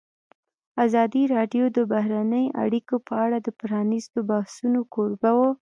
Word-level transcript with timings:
ازادي 0.85 1.23
راډیو 1.35 1.63
د 1.77 1.79
بهرنۍ 1.91 2.45
اړیکې 2.63 2.97
په 3.07 3.13
اړه 3.25 3.37
د 3.41 3.47
پرانیستو 3.61 4.17
بحثونو 4.29 4.79
کوربه 4.93 5.31
وه. 5.37 5.49